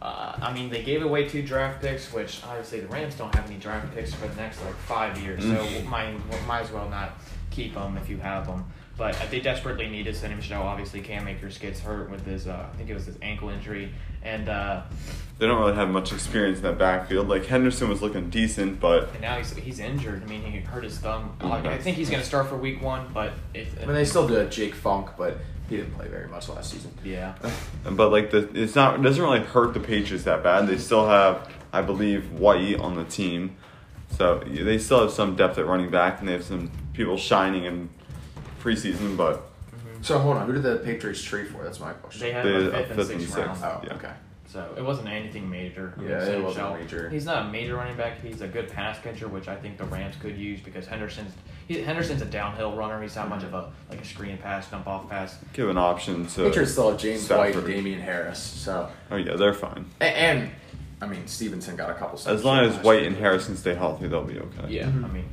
[0.01, 3.49] Uh, I mean, they gave away two draft picks, which obviously the Rams don't have
[3.49, 5.85] any draft picks for the next like five years, so Mm.
[5.85, 6.13] might
[6.45, 7.11] might as well not
[7.49, 8.65] keep them if you have them.
[8.97, 10.63] But they desperately needed Sony Michel.
[10.63, 13.91] Obviously, Cam Akers gets hurt with his, uh, I think it was his ankle injury,
[14.23, 14.84] and uh,
[15.38, 17.27] They don't really have much experience in that backfield.
[17.27, 20.23] Like Henderson was looking decent, but and now he's he's injured.
[20.23, 21.36] I mean, he hurt his thumb.
[21.41, 23.95] Oh, I, I think he's going to start for Week One, but it, I mean,
[23.95, 26.91] they still do have Jake Funk, but he didn't play very much last season.
[27.03, 27.34] yeah.
[27.91, 30.67] but like the it's not it doesn't really hurt the Patriots that bad.
[30.67, 33.58] They still have, I believe, White on the team,
[34.17, 37.65] so they still have some depth at running back, and they have some people shining
[37.65, 37.89] in
[38.65, 39.15] preseason.
[39.17, 39.41] But
[40.01, 41.63] So hold on, who did the Patriots trade for?
[41.63, 42.21] That's my question.
[42.21, 43.58] They had They- a a fifth, fifth and and sixth round.
[43.58, 43.63] sixth.
[43.65, 43.93] oh, yeah.
[43.95, 44.12] okay.
[44.47, 45.93] So it wasn't anything major.
[45.97, 47.10] I mean, Yeah, it wasn't Michel- major.
[47.10, 48.21] He's not a major running back.
[48.21, 51.34] He's a good pass catcher, which I think the Rams could use because Henderson's
[51.67, 53.01] he, Henderson's a downhill runner.
[53.01, 55.38] He's not much of a like a screen pass, dump off pass.
[55.54, 56.43] give an option to.
[56.43, 57.71] Patriots still have James White and Stafford.
[57.71, 58.39] Damien Harris.
[58.39, 59.86] So Oh yeah, they're fine.
[59.99, 60.51] and, and
[61.01, 62.21] I mean Stevenson got a couple.
[62.25, 64.67] As long as White and Harrison stay healthy, they'll be okay.
[64.69, 65.06] Yeah, mm-hmm.
[65.06, 65.25] I mean.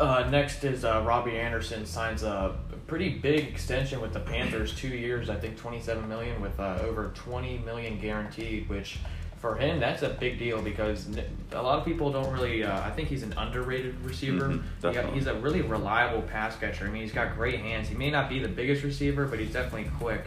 [0.00, 4.88] Uh, next is uh, Robbie Anderson signs a pretty big extension with the Panthers, two
[4.88, 8.98] years, I think twenty seven million with uh, over twenty million guaranteed, which
[9.38, 11.06] for him that's a big deal because
[11.52, 12.64] a lot of people don't really.
[12.64, 14.48] Uh, I think he's an underrated receiver.
[14.48, 16.86] Mhm, He he's a really reliable pass catcher.
[16.86, 17.86] I mean, he's got great hands.
[17.88, 20.24] He may not be the biggest receiver, but he's definitely quick.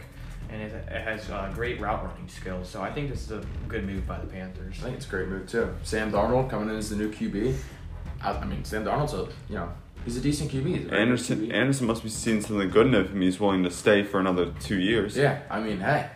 [0.50, 3.44] And it, it has uh, great route running skills, so I think this is a
[3.66, 4.76] good move by the Panthers.
[4.80, 5.74] I think it's a great move too.
[5.82, 7.56] Sam Darnold coming in as the new QB.
[8.24, 9.70] I, mean, Sam Darnold's a you know
[10.04, 10.90] he's a decent QB.
[10.90, 11.52] A Anderson QB.
[11.54, 13.20] Anderson must be seeing something good in him.
[13.20, 15.16] He's willing to stay for another two years.
[15.16, 16.08] Yeah, I mean, hey,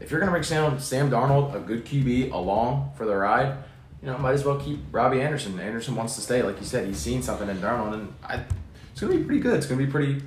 [0.00, 3.56] if you're gonna bring Sam Sam Darnold, a good QB, along for the ride,
[4.02, 5.58] you know, might as well keep Robbie Anderson.
[5.58, 6.86] Anderson wants to stay, like you said.
[6.86, 8.40] He's seen something in Darnold, and I,
[8.92, 9.54] it's gonna be pretty good.
[9.56, 10.22] It's gonna be pretty,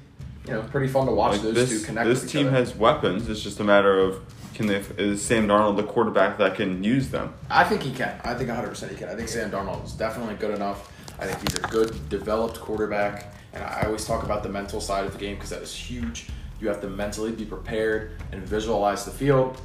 [0.45, 2.07] you know, pretty fun to watch Like those this, two connect.
[2.07, 2.55] this team other.
[2.57, 3.29] has weapons.
[3.29, 4.21] It's just a matter of
[4.59, 7.33] can they is Sam Darnold the quarterback that can use them?
[7.49, 8.19] I think he can.
[8.25, 9.07] I think 100% he can.
[9.07, 10.91] I think Sam Darnold is definitely good enough.
[11.19, 13.34] I think he's a good, developed quarterback.
[13.53, 16.27] And I always talk about the mental side of the game because that is huge.
[16.62, 19.60] You have to mentally be prepared and visualize the field.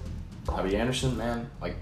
[0.48, 1.76] Robbie Anderson, man, like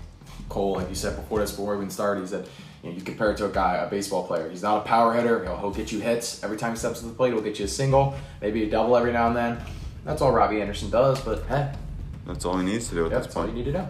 [0.49, 2.49] Cole, like you said before this, before we even started, he said,
[2.83, 4.49] you know, you compare it to a guy, a baseball player.
[4.51, 5.45] He's not a power hitter.
[5.45, 7.33] He'll, he'll get you hits every time he steps to the plate.
[7.33, 9.59] He'll get you a single, maybe a double every now and then.
[10.05, 11.21] That's all Robbie Anderson does.
[11.21, 11.73] But hey,
[12.27, 13.67] That's all he needs to do at yeah, this that's all you point.
[13.67, 13.89] need to know.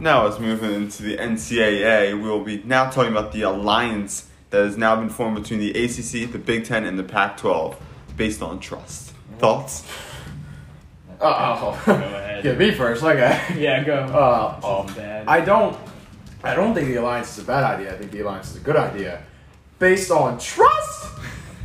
[0.00, 4.64] Now, as moving into the NCAA, we will be now talking about the alliance that
[4.64, 7.76] has now been formed between the ACC, the Big Ten, and the Pac-12,
[8.16, 9.12] based on trust.
[9.38, 9.86] Thoughts?
[11.20, 12.42] Oh, Go ahead.
[12.42, 13.02] yeah, me first.
[13.02, 13.38] Okay.
[13.58, 13.94] Yeah, go.
[13.96, 15.28] Uh, oh, bad.
[15.28, 15.76] I don't.
[16.42, 17.92] I don't think the alliance is a bad idea.
[17.94, 19.22] I think the alliance is a good idea,
[19.78, 21.12] based on trust.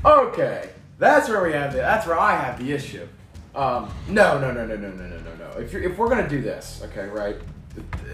[0.03, 1.77] Okay, that's where we have the.
[1.77, 3.07] That's where I have the issue.
[3.55, 5.57] Um, no, no, no, no, no, no, no, no, no.
[5.57, 7.37] If you're, if we're gonna do this, okay, right?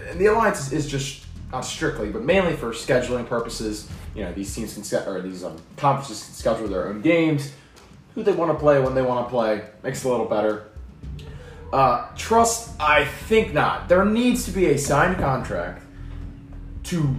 [0.08, 3.88] And the alliance is, just not strictly, but mainly for scheduling purposes.
[4.14, 7.52] You know, these teams can set or these um, conferences can schedule their own games,
[8.14, 9.62] who they want to play when they want to play.
[9.82, 10.68] Makes it a little better.
[11.72, 13.88] Uh, trust, I think not.
[13.88, 15.82] There needs to be a signed contract
[16.84, 17.14] to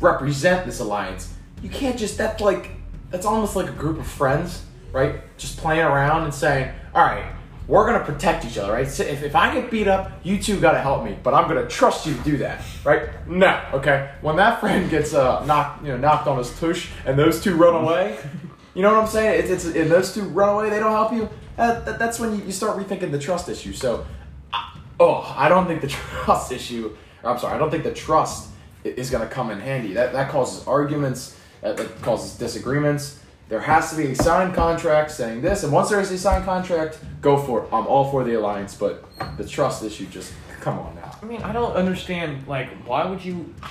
[0.00, 1.34] represent this alliance.
[1.62, 2.70] You can't just that's like
[3.10, 5.20] that's almost like a group of friends, right?
[5.36, 7.26] Just playing around and saying, "All right,
[7.68, 8.88] we're gonna protect each other, right?
[8.88, 11.68] So if, if I get beat up, you two gotta help me, but I'm gonna
[11.68, 13.10] trust you to do that, right?
[13.28, 14.10] No, okay.
[14.22, 17.54] When that friend gets uh, knocked, you know, knocked on his tush, and those two
[17.56, 18.18] run away,
[18.74, 19.42] you know what I'm saying?
[19.44, 21.28] It's, it's and those two run away, they don't help you.
[21.58, 23.72] Uh, that, that's when you, you start rethinking the trust issue.
[23.74, 24.06] So,
[24.52, 25.88] I- oh, I don't think the
[26.24, 26.96] trust issue.
[27.22, 28.48] Or I'm sorry, I don't think the trust
[28.84, 29.92] is going to come in handy.
[29.92, 31.36] That that causes arguments.
[31.60, 33.18] That, that causes disagreements.
[33.48, 36.44] There has to be a signed contract saying this, and once there is a signed
[36.44, 37.68] contract, go for it.
[37.72, 39.04] I'm all for the alliance, but
[39.38, 41.16] the trust issue just come on now.
[41.22, 42.46] I mean, I don't understand.
[42.46, 43.54] Like, why would you?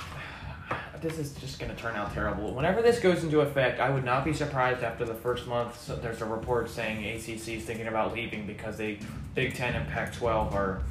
[1.00, 2.52] This is just going to turn out terrible.
[2.52, 5.80] Whenever this goes into effect, I would not be surprised after the first month.
[5.80, 8.98] So there's a report saying ACC is thinking about leaving because they
[9.36, 10.82] Big Ten and Pac-12 are,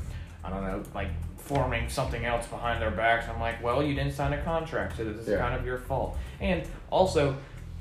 [0.46, 3.28] I don't know, like forming something else behind their backs.
[3.28, 5.40] I'm like, well, you didn't sign a contract, so this is Yeah.
[5.40, 6.18] kind of your fault.
[6.40, 7.36] And also,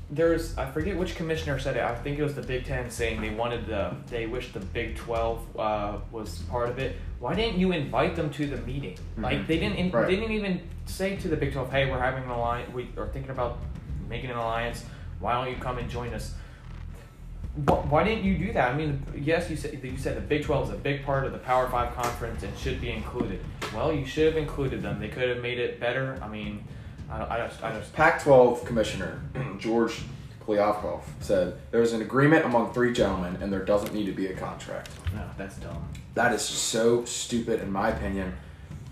[0.09, 1.83] there's I forget which commissioner said it.
[1.83, 4.95] I think it was the Big Ten saying they wanted the they wished the Big
[4.95, 6.95] Twelve uh, was part of it.
[7.19, 8.97] Why didn't you invite them to the meeting?
[9.17, 10.07] Like they didn't in, Right.
[10.07, 12.73] they didn't even say to the Big Twelve, hey, we're having an alliance.
[12.73, 13.57] We are thinking about
[14.09, 14.85] making an alliance.
[15.19, 16.33] Why don't you come and join us?
[17.65, 18.71] Why didn't you do that?
[18.71, 21.31] I mean, yes, you said you said the Big Twelve is a big part of
[21.31, 23.43] the Power Five conference and should be included.
[23.75, 24.99] Well, you should have included them.
[24.99, 26.19] They could have made it better.
[26.21, 26.63] I mean,
[27.09, 29.21] I, I just I just Pac-12 Commissioner
[29.59, 29.99] George
[30.45, 34.33] Kliavkoff said there's an agreement among three gentlemen, and there doesn't need to be a
[34.33, 34.89] contract.
[35.13, 35.87] no, that's dumb.
[36.15, 38.33] That is so stupid, in my opinion.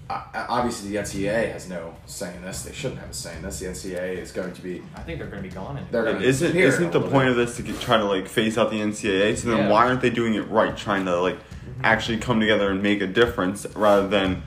[0.10, 2.64] I, I- obviously, the NCAA has no say in this.
[2.64, 3.60] They shouldn't have a say in this.
[3.60, 4.84] The NCAA is going to be.
[4.96, 5.78] I think they're going to be gone.
[5.78, 7.28] In They're gonna And isn't disappear isn't the point bit.
[7.30, 9.38] of this to get, try to like phase out the NCAA?
[9.38, 9.70] So then Yeah.
[9.70, 10.76] why aren't they doing it right?
[10.76, 11.82] Trying to like mm-hmm.
[11.84, 14.44] actually come together and make a difference rather than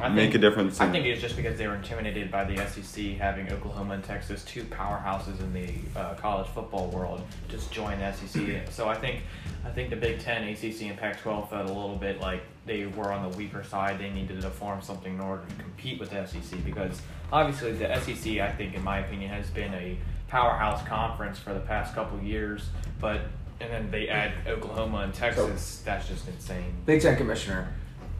[0.00, 0.80] I make think- a difference.
[0.80, 4.44] I think it's just because they were intimidated by the SEC having Oklahoma and Texas,
[4.44, 8.70] two powerhouses in the uh, college football world, just join the SEC.
[8.70, 9.20] So I think,
[9.64, 13.12] I think the Big Ten, ACC, and Pac-12 felt a little bit like they were
[13.12, 13.98] on the weaker side.
[14.00, 17.00] They needed to form something in order to compete with the SEC because
[17.32, 21.60] obviously the SEC, I think, in my opinion, has been a powerhouse conference for the
[21.60, 22.68] past couple years.
[23.00, 23.20] But
[23.60, 25.82] and then they add Oklahoma and Texas.
[25.84, 26.74] that's just insane.
[26.84, 27.68] Big Ten Commissioner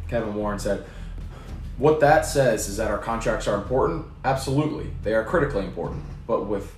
[0.08, 0.84] Kevin Warren said,
[1.76, 4.06] "What that says is that our contracts are important.
[4.24, 6.04] Absolutely, they are critically important.
[6.26, 6.74] But with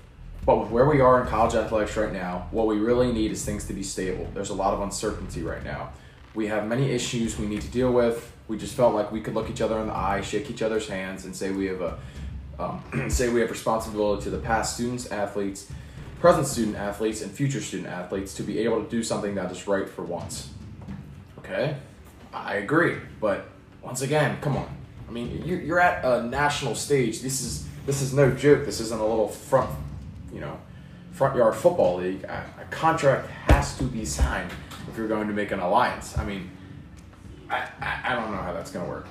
[0.47, 3.45] but with where we are in college athletics right now, what we really need is
[3.45, 4.29] things to be stable.
[4.33, 5.91] There's a lot of uncertainty right now.
[6.35, 8.33] We have many issues we need to deal with.
[8.47, 10.87] We just felt like we could look each other in the eye, shake each other's
[10.87, 11.99] hands, and say we have a
[12.59, 15.67] um, say we have responsibility to the past students, athletes,
[16.21, 19.67] present student athletes, and future student athletes to be able to do something that is
[19.67, 20.51] right for once."
[21.39, 21.77] Okay,
[22.33, 23.47] I agree, but
[23.83, 24.69] once again, come on.
[25.09, 27.21] I mean, you're, you're at a national stage.
[27.21, 28.65] This is this is no joke.
[28.65, 29.71] This isn't a little front,
[30.33, 30.59] you know,
[31.13, 32.25] front yard football league.
[32.25, 34.51] A, a contract has to be signed
[34.89, 36.19] if you're going to make an alliance.
[36.19, 36.51] I mean,
[37.49, 39.07] I, I, I don't know how that's going to work.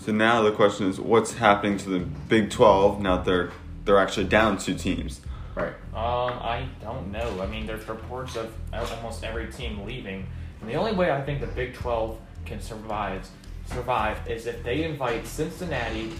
[0.00, 3.16] So now the question is, what's happening to the Big Twelve now?
[3.16, 3.50] that They're
[3.84, 5.20] they're actually down two teams.
[5.54, 5.74] Right.
[5.94, 7.40] Um, I don't know.
[7.40, 10.26] I mean, there's reports of almost every team leaving,
[10.60, 13.28] and the only way I think the Big Twelve can survive
[13.66, 16.12] survive is if they invite Cincinnati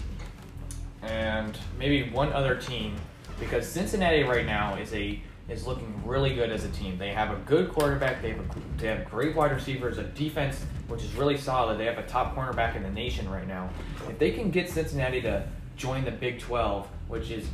[1.01, 2.95] and maybe one other team,
[3.39, 6.97] because Cincinnati right now is a is looking really good as a team.
[6.97, 8.21] They have a good quarterback.
[8.21, 11.77] They have a, they have great wide receivers, a defense which is really solid.
[11.77, 13.69] They have a top cornerback in the nation right now.
[14.09, 17.47] If they can get Cincinnati to join the Big Twelve, which is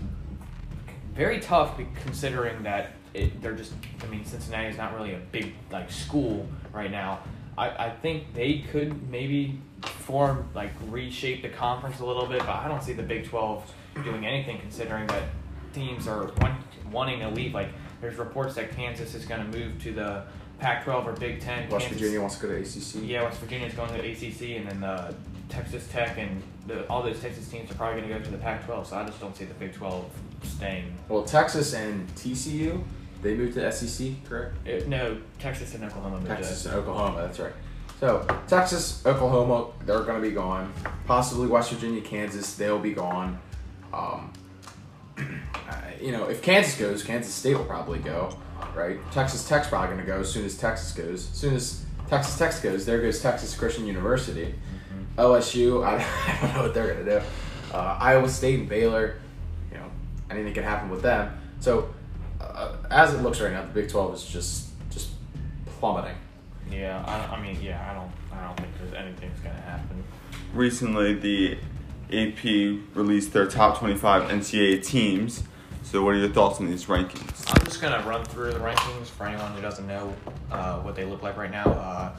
[1.14, 5.54] very tough considering that it, they're just I mean Cincinnati is not really a big
[5.72, 7.20] like school right now.
[7.58, 12.50] I, I think they could maybe form like reshape the conference a little bit, but
[12.56, 13.72] I don't see the Big Twelve
[14.04, 15.24] doing anything considering that
[15.74, 16.56] teams are want,
[16.91, 17.54] wanting to leave.
[17.54, 17.70] Like
[18.02, 20.24] there's reports that Kansas is going to move to the
[20.60, 21.70] Pac-12 or Big Ten.
[21.70, 23.08] West Kansas- Virginia wants to go to ACC.
[23.10, 25.15] yeah, West Virginia's going to the ACC, and then the
[25.50, 28.38] Texas Tech and the, all those Texas teams are probably going to go to the
[28.38, 28.86] Pac-12.
[28.88, 30.06] So I just don't see the Big 12
[30.44, 30.94] staying.
[31.10, 32.84] Well, Texas and TCU,
[33.24, 34.56] they moved to SEC, correct?
[34.67, 36.70] It, no, Texas and Oklahoma moved Texas to.
[36.70, 37.54] and Oklahoma, that's right.
[38.02, 40.74] So Texas, Oklahoma, they're going to be gone.
[41.06, 43.40] Possibly West Virginia, Kansas, they'll be gone.
[43.94, 44.34] Um,
[46.02, 48.36] you know, if Kansas goes, Kansas State will probably go,
[48.76, 48.98] right?
[49.12, 51.30] Texas Tech's probably going to go as soon as Texas goes.
[51.30, 54.56] As soon as Texas Tech goes, there goes Texas Christian University.
[55.20, 57.26] OSU, I, I don't know what they're going to do.
[57.72, 59.20] Uh, Iowa State and Baylor,
[59.72, 59.86] you know,
[60.32, 61.40] anything can happen with them.
[61.60, 61.94] So,
[62.42, 65.12] uh, as it looks right now, the Big 12 is just just
[65.80, 66.16] plummeting.
[66.72, 70.04] Yeah, I, I mean, yeah, I don't, I don't think there's anything's going to happen.
[70.54, 71.58] Recently, the
[72.12, 72.44] AP
[72.96, 75.44] released their top 25 NCAA teams.
[75.84, 77.44] So, what are your thoughts on these rankings?
[77.54, 80.14] I'm just gonna run through the rankings for anyone who doesn't know
[80.52, 81.66] uh, what they look like right now.
[81.66, 82.16] Uh,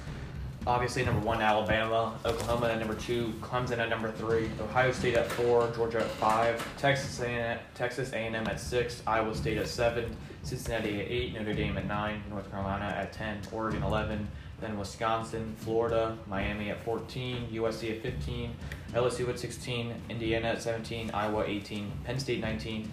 [0.66, 5.30] obviously, number one, Alabama, Oklahoma at number two, Clemson at number three, Ohio State at
[5.32, 11.00] four, Georgia at five, Texas A&M, Texas A&M at six, Iowa State at seven, Cincinnati
[11.00, 14.28] at eight, Notre Dame at nine, North Carolina at ten, Oregon eleven,
[14.60, 18.54] then Wisconsin, Florida, Miami at fourteen, USC at fifteen,
[18.92, 22.90] LSU at sixteen, Indiana at seventeen, Iowa eighteen, Penn State nineteen.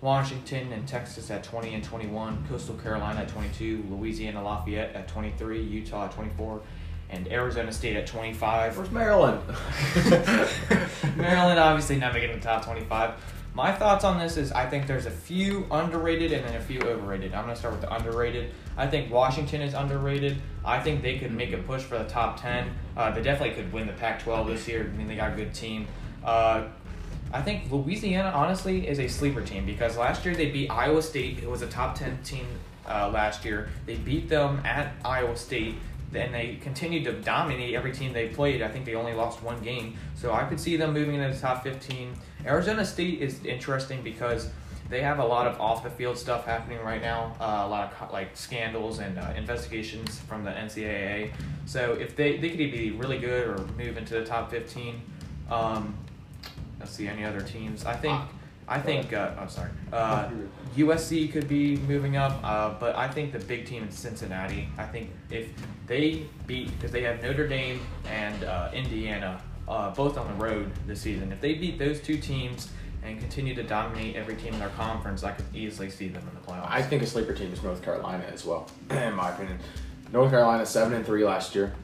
[0.00, 5.62] Washington and Texas at 20 and 21, Coastal Carolina at 22, Louisiana Lafayette at 23,
[5.62, 6.60] Utah at 24,
[7.12, 8.76] and Arizona State at 25.
[8.76, 9.40] Where's Maryland?
[11.16, 13.14] Maryland obviously not making the top 25.
[13.54, 16.80] My thoughts on this is I think there's a few underrated and then a few
[16.80, 17.34] overrated.
[17.34, 18.50] I'm going to start with the underrated.
[18.78, 20.38] I think Washington is underrated.
[20.64, 22.72] I think they could make a push for the top 10.
[22.96, 24.90] Uh, they definitely could win the Pac 12 this year.
[24.90, 25.86] I mean, they got a good team.
[26.24, 26.64] Uh,
[27.30, 31.38] I think Louisiana, honestly, is a sleeper team because last year they beat Iowa State,
[31.38, 32.46] It was a top 10 team
[32.86, 33.68] uh, last year.
[33.86, 35.76] They beat them at Iowa State.
[36.12, 38.62] Then they continued to dominate every team they played.
[38.62, 39.96] I think they only lost one game.
[40.14, 42.14] So I could see them moving into the top 15.
[42.46, 44.50] Arizona State is interesting because
[44.90, 47.34] they have a lot of off the field stuff happening right now.
[47.40, 51.32] Uh, a lot of like scandals and uh, investigations from the NCAA.
[51.64, 55.00] So if they they could be really good or move into the top 15.
[55.50, 55.94] Um,
[56.78, 57.86] let's see any other teams.
[57.86, 58.20] I think
[58.72, 59.70] I think uh, I'm sorry.
[59.92, 60.30] Uh,
[60.76, 64.66] USC could be moving up, uh, but I think the big team is Cincinnati.
[64.78, 65.50] I think if
[65.86, 70.70] they beat because they have Notre Dame and uh, Indiana uh, both on the road
[70.86, 71.30] this season.
[71.32, 72.70] If they beat those two teams
[73.04, 76.34] and continue to dominate every team in their conference, I could easily see them in
[76.34, 76.70] the playoffs.
[76.70, 79.58] I think a sleeper team is North Carolina as well, in my opinion.
[80.12, 81.74] North Carolina seven and three last year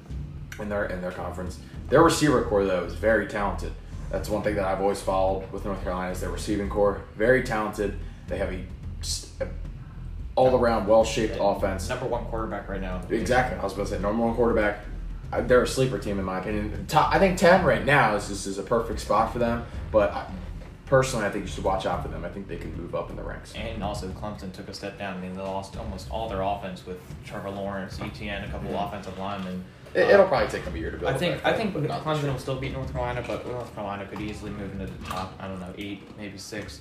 [0.58, 1.58] in their in their conference.
[1.90, 3.72] Their receiver corps though is very talented.
[4.10, 7.02] That's one thing that I've always followed with North Carolina is their receiving corps.
[7.16, 7.98] Very talented.
[8.26, 8.64] They have a,
[9.44, 9.48] a
[10.34, 11.88] all around well shaped offense.
[11.88, 12.96] Number one quarterback right now.
[12.96, 13.20] in the league.
[13.20, 13.58] Exactly.
[13.58, 14.84] I was about to say number one quarterback.
[15.40, 16.86] They're a sleeper team in my opinion.
[16.86, 19.66] Top, I think ten right now is this is a perfect spot for them.
[19.92, 20.26] But I,
[20.86, 22.24] personally, I think you should watch out for them.
[22.24, 23.52] I think they can move up in the ranks.
[23.54, 25.18] And also, Clemson took a step down.
[25.18, 28.86] I mean, they lost almost all their offense with Trevor Lawrence, Etienne, a couple mm-hmm.
[28.86, 29.64] offensive linemen.
[29.94, 31.12] It, it'll probably take them a year to build.
[31.12, 34.20] I think I think but Clemson will still beat North Carolina, but North Carolina could
[34.20, 35.34] easily move into the top.
[35.40, 36.80] I don't know, eight, maybe six.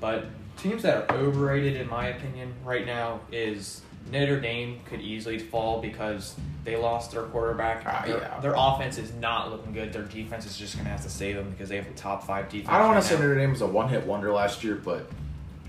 [0.00, 5.38] But teams that are overrated, in my opinion, right now is Notre Dame could easily
[5.38, 6.34] fall because
[6.64, 7.82] they lost their quarterback.
[7.86, 8.40] Ah, their, yeah.
[8.40, 9.92] their offense is not looking good.
[9.92, 12.26] Their defense is just going to have to save them because they have the top
[12.26, 12.68] five defense.
[12.68, 13.16] I don't want to say.
[13.16, 15.08] Notre Dame was a one hit wonder last year, but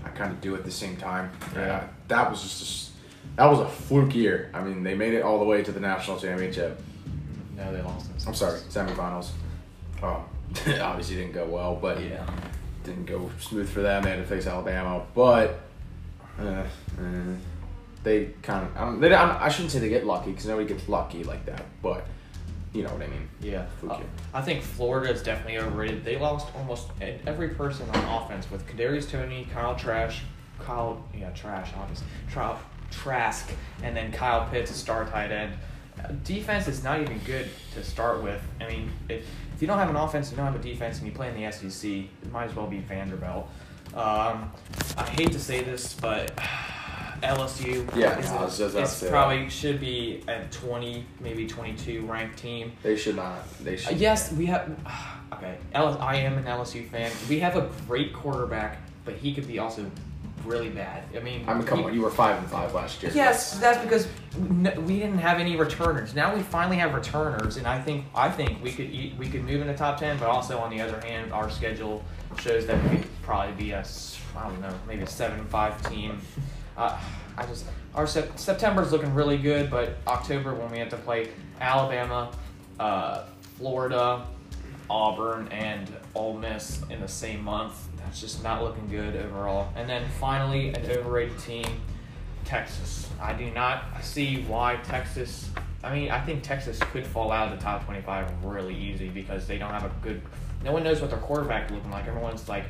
[0.04, 1.30] I kind of do at the same time.
[1.54, 1.76] Yeah.
[1.76, 2.90] Uh, that was just, just
[3.36, 4.50] that was a fluke year.
[4.54, 6.80] I mean, they made it all the way to the national championship.
[7.56, 8.10] No, they lost.
[8.10, 9.30] in I'm sorry, semifinals.
[10.02, 10.22] Um,
[10.80, 12.24] obviously didn't go well, but Yeah.
[12.84, 14.02] didn't go smooth for them.
[14.02, 15.60] They had to face Alabama, but
[16.38, 16.64] uh, uh,
[18.02, 21.24] they kind of I, they, I shouldn't say they get lucky because nobody gets lucky
[21.24, 22.06] like that, but
[22.72, 23.28] you know what I mean.
[23.40, 24.00] Yeah, Fluke Uh.
[24.34, 26.04] I think Florida is definitely overrated.
[26.04, 30.22] They lost almost every person on offense with Kadarius Toney, Kyle Trash,
[30.60, 32.06] Kyle yeah Trash obviously,
[32.90, 33.50] Trask,
[33.82, 35.52] and then Kyle Pitts, a star tight end.
[36.02, 38.42] Uh, defense is not even good to start with.
[38.60, 41.06] I mean, if if you don't have an offense, you don't have a defense, and
[41.06, 43.48] you play in the SEC, it might as well be Vanderbilt.
[43.94, 44.50] Um,
[44.96, 46.34] I hate to say this, but
[47.22, 49.10] LSU Yeah, is I was just about to it's that.
[49.10, 52.72] probably should be a 20, maybe 22 ranked team.
[52.82, 53.48] They should not.
[53.62, 53.96] They Uh, should.
[53.98, 54.70] yes, we have.
[55.32, 57.10] Okay, I am an LSU fan.
[57.28, 59.84] We have a great quarterback, but he could be also
[60.44, 61.04] really bad.
[61.16, 63.12] I mean, I mean, come he- on, you were five and five last year.
[63.14, 64.06] Yes, that's because
[64.38, 66.14] we didn't have any returners.
[66.14, 69.44] Now we finally have returners, and I think I think we could eat, we could
[69.44, 70.18] move in the top ten.
[70.18, 72.04] But also on the other hand, our schedule
[72.38, 73.84] shows that we could probably be a
[74.36, 76.20] I don't know maybe a seven and five team.
[76.76, 76.98] Uh,
[77.36, 81.30] I just our sep- September's looking really good, but October when we have to play
[81.60, 82.32] Alabama,
[82.80, 83.24] uh,
[83.58, 84.26] Florida,
[84.90, 87.88] Auburn and Ole Miss in the same month.
[88.04, 89.72] That's just not looking good overall.
[89.76, 91.66] And then finally, an overrated team,
[92.44, 93.08] Texas.
[93.20, 95.50] I do not see why Texas.
[95.82, 99.46] I mean, I think Texas could fall out of the top 25 really easy because
[99.46, 100.20] they don't have a good.
[100.62, 102.06] No one knows what their quarterback is looking like.
[102.06, 102.64] Everyone's like,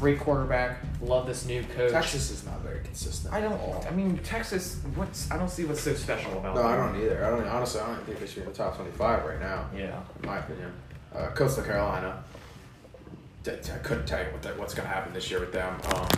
[0.00, 0.80] great quarterback.
[1.00, 1.92] Love this new coach.
[1.92, 3.32] Texas is not very consistent.
[3.32, 3.52] I don't.
[3.52, 3.84] at all.
[3.88, 4.80] I mean, Texas.
[4.94, 5.30] What's?
[5.30, 6.56] I don't see what's so special about.
[6.56, 7.24] No, I don't either.
[7.24, 7.80] I don't honestly.
[7.80, 9.68] I don't think they should be in the top twenty-five right now.
[9.76, 10.00] Yeah.
[10.22, 10.72] in my opinion.
[11.14, 12.24] Uh, Coastal Carolina.
[13.46, 15.80] I couldn't tell you what that, what's going to happen this year with them.
[15.94, 16.08] Um,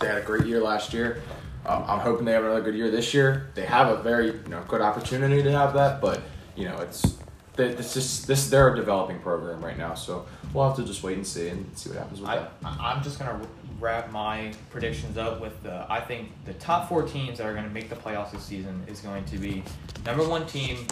[0.00, 1.22] they had a great year last year.
[1.66, 3.50] Um, I'm hoping they have another good year this year.
[3.54, 6.20] They have a very you know good opportunity to have that, but
[6.56, 7.16] you know it's
[7.56, 11.16] it's just this they're a developing program right now, so we'll have to just wait
[11.16, 12.52] and see and see what happens with I, that.
[12.62, 13.40] I'm just gonna
[13.80, 15.86] wrap my predictions up with the.
[15.88, 19.00] I think the top four teams that are gonna make the playoffs this season is
[19.00, 19.62] going to be
[20.04, 20.86] number one team.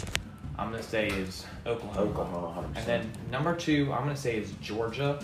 [0.57, 2.09] I'm gonna say is Oklahoma.
[2.09, 2.77] Oklahoma, 100%.
[2.77, 5.19] And then number two, I'm gonna say is Georgia.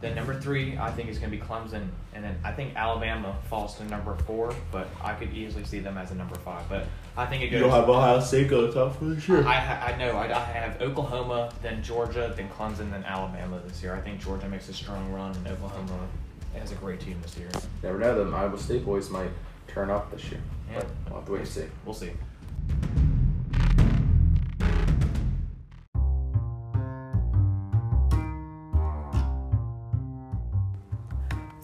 [0.00, 3.76] Then number three, I think is gonna be Clemson, and then I think Alabama falls
[3.76, 6.66] to number four, but I could easily see them as a number five.
[6.70, 6.86] But
[7.18, 7.60] I think it goes.
[7.60, 9.46] You'll have Ohio State go top for sure.
[9.46, 10.12] I, I know.
[10.12, 13.94] I, I have Oklahoma, then Georgia, then Clemson, then Alabama this year.
[13.94, 16.06] I think Georgia makes a strong run, and Oklahoma
[16.54, 17.50] has a great team this year.
[17.82, 19.30] Never know, them Iowa State boys might
[19.68, 20.40] turn up this year.
[20.70, 20.78] Yeah.
[20.78, 21.64] But we'll have to wait and see.
[21.84, 22.12] We'll see.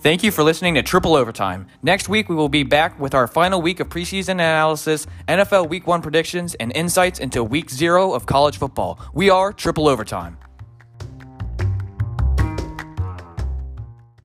[0.07, 1.67] Thank you for listening to Triple Overtime.
[1.83, 5.85] Next week, we will be back with our final week of preseason analysis, NFL Week
[5.85, 9.01] 1 predictions, and insights into Week 0 of college football.
[9.15, 10.39] We are Triple Overtime.